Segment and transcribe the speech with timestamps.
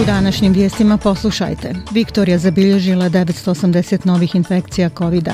[0.00, 1.74] U današnjim vijestima poslušajte.
[1.92, 5.28] Viktorija zabilježila 980 novih infekcija covid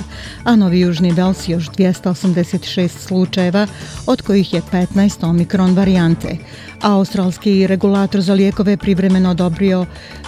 [0.45, 3.67] a Novi Južni Vels još 286 slučajeva,
[4.07, 6.37] od kojih je 15 omikron varijante.
[6.81, 9.87] Australski regulator za lijekove privremeno odobrio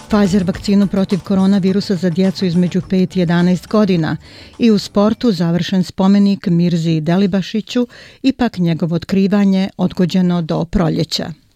[0.08, 4.16] Pfizer vakcinu protiv koronavirusa za djecu između 5 i 11 godina
[4.58, 7.86] i u sportu završen spomenik Mirzi Delibašiću,
[8.22, 11.47] ipak njegovo otkrivanje odgođeno do proljeća.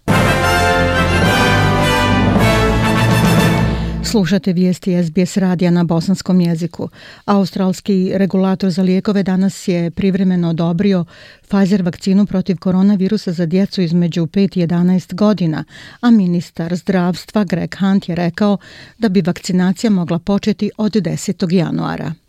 [4.04, 6.88] Slušate vijesti SBS radija na bosanskom jeziku.
[7.24, 11.04] Australski regulator za lijekove danas je privremeno odobrio
[11.48, 15.64] Pfizer vakcinu protiv koronavirusa za djecu između 5 i 11 godina,
[16.00, 18.58] a ministar zdravstva Greg Hunt je rekao
[18.98, 21.52] da bi vakcinacija mogla početi od 10.
[21.52, 22.21] januara.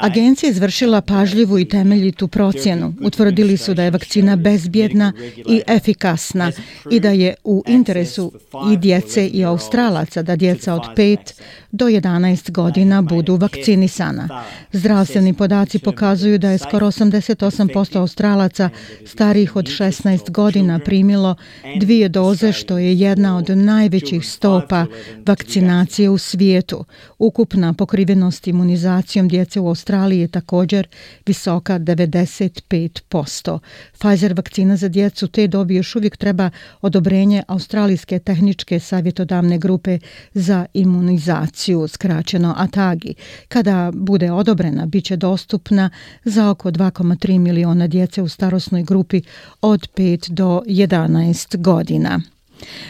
[0.00, 2.94] Agencija izvršila pažljivu i temeljitu procjenu.
[3.00, 6.52] Utvrdili su da je vakcina bezbjedna i efikasna
[6.90, 8.32] i da je u interesu
[8.72, 14.44] i djece i australaca da djeca od 5 do 11 godina budu vakcinisana.
[14.72, 18.70] Zdravstveni podaci pokazuju da je skoro 88% australaca
[19.06, 21.34] starijih od 16 godina primilo
[21.80, 24.86] dvije doze, što je jedna od najvećih stopa
[25.26, 26.84] vakcinacije u svijetu.
[27.18, 30.86] Ukupna pokrivenost imunizacijom djece u Australiji je također
[31.26, 33.58] visoka 95%.
[33.92, 39.98] Pfizer vakcina za djecu te dobi još uvijek treba odobrenje Australijske tehničke savjetodavne grupe
[40.34, 43.14] za imunizaciju, skraćeno ATAGI.
[43.48, 45.90] Kada bude odobrena, bit će dostupna
[46.24, 49.22] za oko 2,3 miliona djece u starosnoj grupi
[49.60, 52.20] od 5 do 11 godina.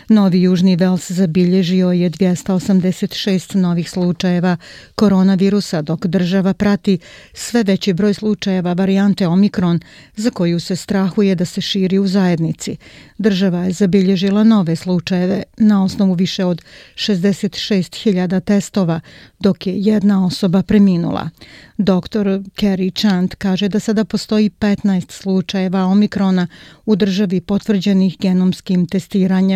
[0.08, 4.56] Novi Južni Vels zabilježio je 286 novih slučajeva
[4.94, 6.98] koronavirusa, dok država prati
[7.32, 9.80] sve veći broj slučajeva varijante Omikron,
[10.16, 12.76] za koju se strahuje da se širi u zajednici.
[13.18, 16.62] Država je zabilježila nove slučajeve na osnovu više od
[16.94, 19.00] 66.000 testova,
[19.38, 21.30] dok je jedna osoba preminula.
[21.78, 26.46] Doktor Kerry Chant kaže da sada postoji 15 slučajeva Omikrona
[26.86, 29.53] u državi potvrđenih genomskim testiranjem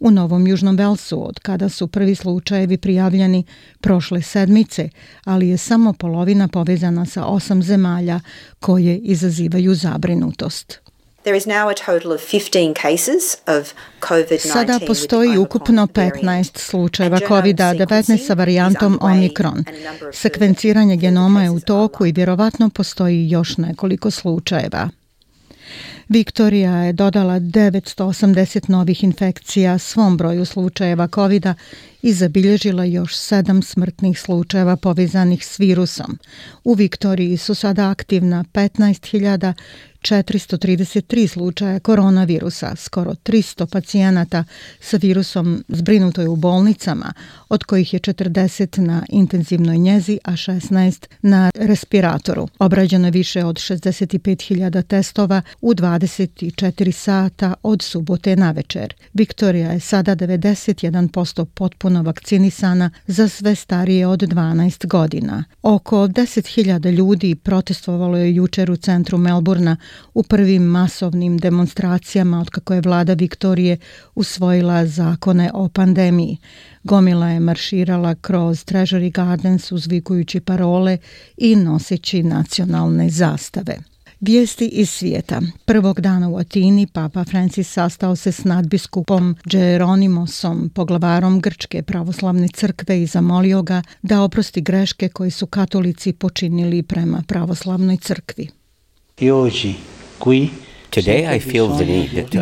[0.00, 3.44] u Novom Južnom Velsu, od kada su prvi slučajevi prijavljeni
[3.80, 4.88] prošle sedmice,
[5.24, 8.20] ali je samo polovina povezana sa osam zemalja
[8.60, 10.80] koje izazivaju zabrinutost.
[14.38, 19.64] Sada postoji ukupno 15 slučajeva COVID-19 sa varijantom Omikron.
[20.12, 24.88] Sekvenciranje genoma je u toku i vjerovatno postoji još nekoliko slučajeva.
[26.10, 31.46] Viktorija je dodala 980 novih infekcija svom broju slučajeva covid
[32.02, 36.18] i zabilježila još sedam smrtnih slučajeva povezanih s virusom.
[36.64, 44.44] U Viktoriji su sada aktivna 15.433 slučaja koronavirusa, skoro 300 pacijenata
[44.80, 47.12] sa virusom zbrinuto je u bolnicama,
[47.48, 52.48] od kojih je 40 na intenzivnoj njezi, a 16 na respiratoru.
[52.58, 58.94] Obrađeno je više od 65.000 testova u 24 sata od subote na večer.
[59.12, 65.44] Viktorija je sada 91% potpuno vakcinisana za sve starije od 12 godina.
[65.62, 69.76] Oko 10.000 ljudi protestovalo je jučer u centru Melburna
[70.14, 73.76] u prvim masovnim demonstracijama od kako je vlada Viktorije
[74.14, 76.36] usvojila zakone o pandemiji.
[76.84, 80.98] Gomila je marširala kroz Treasury Gardens uzvikujući parole
[81.36, 83.89] i noseći nacionalne zastave.
[84.20, 85.40] Vijesti iz svijeta.
[85.64, 93.02] Prvog dana u Atini Papa Francis sastao se s nadbiskupom Geronimosom, poglavarom Grčke pravoslavne crkve
[93.02, 98.48] i zamolio ga da oprosti greške koje su katolici počinili prema pravoslavnoj crkvi.
[99.20, 99.74] I ođi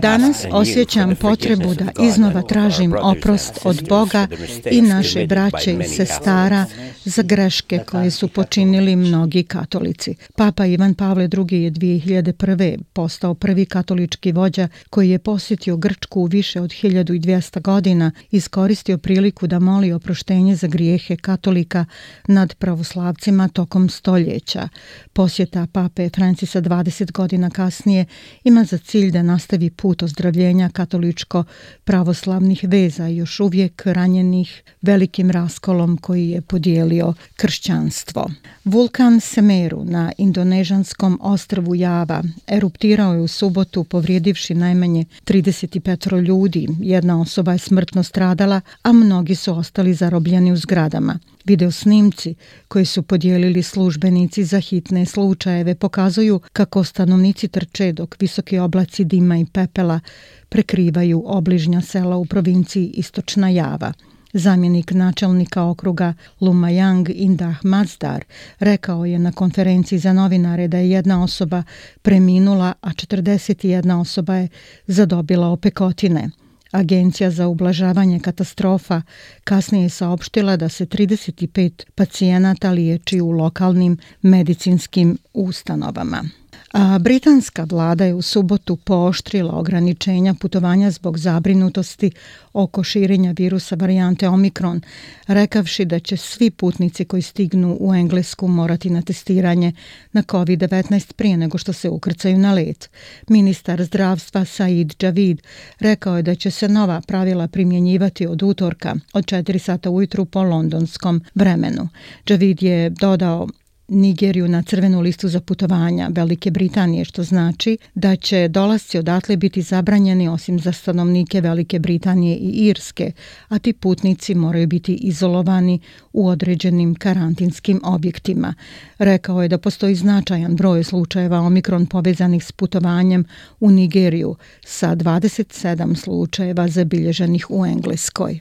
[0.03, 4.27] Danas osjećam potrebu da iznova tražim oprost od Boga
[4.71, 6.67] i naše braće i sestara
[7.05, 10.15] za greške koje su počinili mnogi katolici.
[10.37, 12.79] Papa Ivan Pavle II je 2001.
[12.93, 18.99] postao prvi katolički vođa koji je posjetio Grčku u više od 1200 godina i iskoristio
[18.99, 21.85] priliku da moli oproštenje za grijehe katolika
[22.27, 24.69] nad pravoslavcima tokom stoljeća.
[25.13, 28.07] Posjeta pape Francisa 20 godina kasnije
[28.49, 36.29] ima za cilj da nastavi put ozdravljenja katoličko-pravoslavnih veza još uvijek ranjenih velikim raskolom koji
[36.29, 38.31] je podijelio kršćanstvo.
[38.65, 46.69] Vulkan Semeru na indonežanskom ostrvu Java eruptirao je u subotu povrijedivši najmanje 35 ljudi.
[46.81, 51.19] Jedna osoba je smrtno stradala, a mnogi su ostali zarobljeni u zgradama.
[51.49, 52.35] Video snimci
[52.69, 59.39] koji su podijelili službenici za hitne slučajeve pokazuju kako stanovnici trče dok visoki oblaci dima
[59.39, 60.01] i pepela
[60.49, 63.93] prekrivaju obližnja sela u provinciji Istočna Java.
[64.33, 68.25] Zamjenik načelnika okruga Lumajang Indah Mazdar
[68.59, 71.63] rekao je na konferenciji za novinare da je jedna osoba
[72.03, 74.49] preminula, a 41 osoba je
[74.87, 76.31] zadobila opekotine.
[76.71, 79.03] Agencija za ublažavanje katastrofa
[79.45, 86.25] kasnije je saopštila da se 35 pacijenata liječi u lokalnim medicinskim ustanovama.
[86.73, 92.11] A britanska vlada je u subotu pooštrila ograničenja putovanja zbog zabrinutosti
[92.53, 94.81] oko širenja virusa varijante Omikron,
[95.27, 99.73] rekavši da će svi putnici koji stignu u Englesku morati na testiranje
[100.13, 102.91] na COVID-19 prije nego što se ukrcaju na let.
[103.29, 105.43] Ministar zdravstva Said Javid
[105.81, 110.43] rekao je da će se nova pravila primjenjivati od utorka od 4 sata ujutru po
[110.43, 111.89] londonskom vremenu.
[112.29, 113.49] Javid je dodao
[113.89, 119.63] Nigeriju na crvenu listu za putovanja Velike Britanije, što znači da će dolasci odatle biti
[119.63, 123.13] zabranjeni osim za stanovnike Velike Britanije i Irske,
[123.49, 125.81] a ti putnici moraju biti izolovani
[126.13, 128.55] u određenim karantinskim objektima.
[128.99, 133.25] Rekao je da postoji značajan broj slučajeva omikron povezanih s putovanjem
[133.61, 138.41] u Nigeriju sa 27 slučajeva zabilježenih u Engleskoj.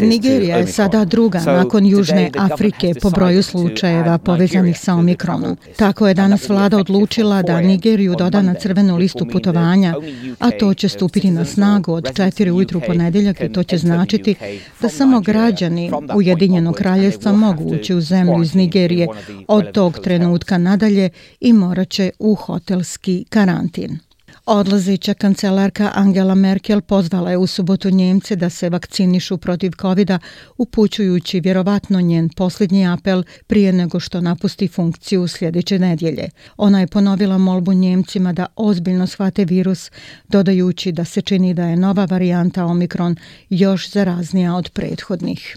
[0.00, 5.56] Nigerija je sada druga nakon Južne Afrike po broju slučajeva povezanih sa omikronom.
[5.76, 9.94] Tako je danas vlada odlučila da Nigeriju doda na crvenu listu putovanja,
[10.38, 14.34] a to će stupiti na snagu od 4 ujutru ponedeljak i to će značiti
[14.80, 19.08] da samo građani Ujedinjenog kraljestva mogu ući u zemlju iz Nigerije
[19.48, 21.10] od tog trenutka nadalje
[21.40, 23.98] i morat će u hotelski karantin.
[24.46, 30.10] Odlazeća kancelarka Angela Merkel pozvala je u subotu Njemce da se vakcinišu protiv covid
[30.58, 36.28] upućujući vjerovatno njen posljednji apel prije nego što napusti funkciju sljedeće nedjelje.
[36.56, 39.90] Ona je ponovila molbu Njemcima da ozbiljno shvate virus,
[40.28, 43.16] dodajući da se čini da je nova varijanta Omikron
[43.50, 45.56] još zaraznija od prethodnih.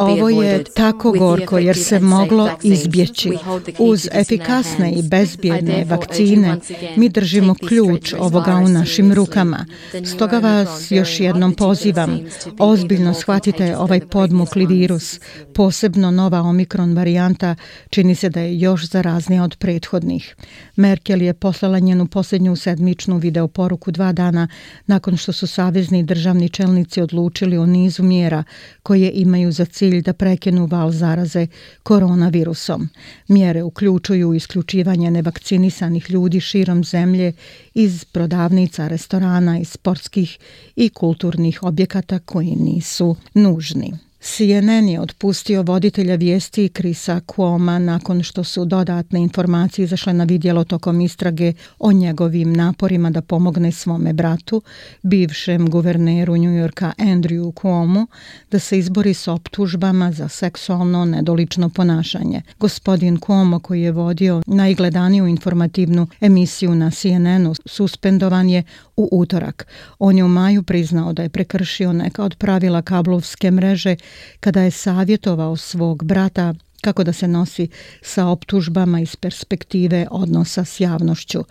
[0.00, 3.38] Ovo je tako gorko jer se moglo izbjeći.
[3.78, 6.58] Uz efikasne i bezbjedne vakcine
[6.96, 9.66] mi držimo ključ ovoga u našim rukama.
[10.04, 12.20] Stoga vas još jednom pozivam.
[12.58, 15.20] Ozbiljno shvatite ovaj podmukli virus.
[15.54, 17.56] Posebno nova omikron varijanta
[17.90, 20.36] čini se da je još zaraznija od prethodnih.
[20.76, 24.48] Merkel je poslala njenu posljednju sedmičnu videoporuku dva dana
[24.86, 28.44] nakon što su savezni državni čelnici odlučili o nizu mjera mjera
[28.82, 31.46] koje imaju za cilj da prekenu val zaraze
[31.82, 32.88] koronavirusom.
[33.28, 37.32] Mjere uključuju isključivanje nevakcinisanih ljudi širom zemlje
[37.74, 40.38] iz prodavnica, restorana i sportskih
[40.76, 44.07] i kulturnih objekata koji nisu nužni.
[44.20, 50.64] CNN je otpustio voditelja vijesti Krisa Kuoma nakon što su dodatne informacije izašle na vidjelo
[50.64, 54.62] tokom istrage o njegovim naporima da pomogne svome bratu,
[55.02, 58.06] bivšem guverneru New Yorka Andrew Cuomo,
[58.50, 62.42] da se izbori s optužbama za seksualno nedolično ponašanje.
[62.58, 68.62] Gospodin Cuomo koji je vodio najgledaniju informativnu emisiju na CNN-u suspendovan je
[68.96, 69.66] u utorak.
[69.98, 73.96] On je u maju priznao da je prekršio neka od pravila kablovske mreže
[74.40, 77.68] kada je savjetovao svog brata kako da se nosi
[78.02, 81.44] sa optužbama iz perspektive odnosa s javnošću.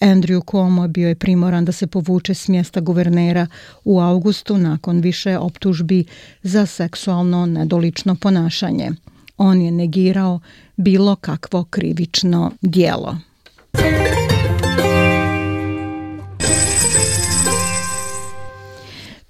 [0.00, 3.46] Andrew Cuomo bio je primoran da se povuče s mjesta guvernera
[3.84, 6.04] u augustu nakon više optužbi
[6.42, 8.90] za seksualno nedolično ponašanje.
[9.36, 10.40] On je negirao
[10.76, 13.16] bilo kakvo krivično dijelo.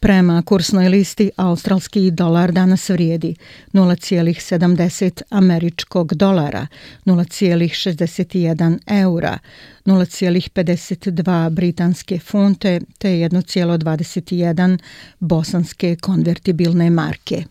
[0.04, 3.36] Prema kursnoj listi australski dolar danas vrijedi
[3.72, 6.66] 0,70 američkog dolara,
[7.04, 9.38] 0,61 eura,
[9.84, 14.78] 0,52 britanske funte te 1,21
[15.18, 17.44] bosanske konvertibilne marke.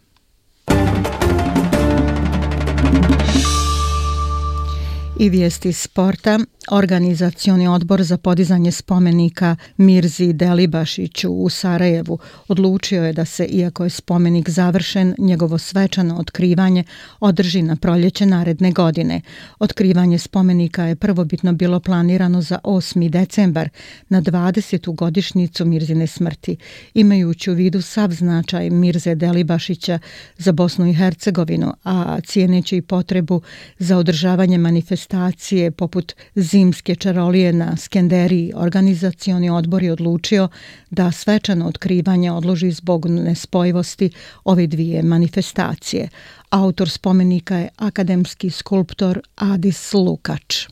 [5.20, 6.40] I vijesti sporta.
[6.72, 13.90] Organizacioni odbor za podizanje spomenika Mirzi Delibašiću u Sarajevu odlučio je da se, iako je
[13.90, 16.84] spomenik završen, njegovo svečano otkrivanje
[17.20, 19.22] održi na proljeće naredne godine.
[19.60, 23.10] Otkrivanje spomenika je prvobitno bilo planirano za 8.
[23.10, 23.70] decembar
[24.10, 24.96] na 20.
[24.96, 26.58] godišnicu Mirzine smrti,
[26.94, 30.00] imajući u vidu sav značaj Mirze Delibašića
[30.38, 33.42] za Bosnu i Hercegovinu, a cijeneći i potrebu
[33.80, 36.14] za održavanje manifestacije poput
[36.54, 40.48] zimske čarolije na Skenderiji, organizacioni odbor je odlučio
[40.90, 44.10] da svečano otkrivanje odloži zbog nespojivosti
[44.44, 46.10] ove dvije manifestacije.
[46.50, 50.68] Autor spomenika je akademski skulptor Adis Lukač.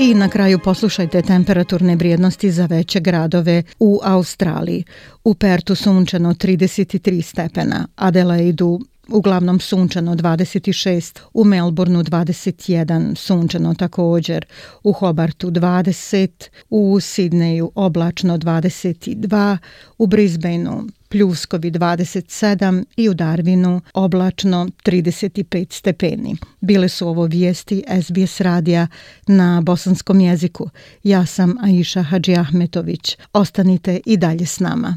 [0.00, 4.84] I na kraju poslušajte temperaturne vrijednosti za veće gradove u Australiji.
[5.24, 14.46] U Pertu sunčano 33 stepena, Adelaidu uglavnom sunčano 26, u Melbourneu 21, sunčano također,
[14.82, 16.28] u Hobartu 20,
[16.70, 19.58] u Sidneju oblačno 22,
[19.98, 26.36] u Brisbaneu pljuskovi 27 i u Darwinu oblačno 35 stepeni.
[26.60, 28.86] Bile su ovo vijesti SBS radija
[29.26, 30.70] na bosanskom jeziku.
[31.02, 33.16] Ja sam Aisha Hadži Ahmetović.
[33.32, 34.96] Ostanite i dalje s nama.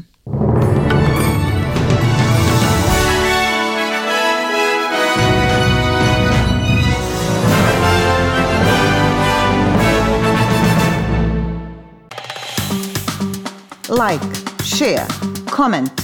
[13.88, 14.24] Like,
[14.62, 15.06] share,
[15.56, 16.03] comment.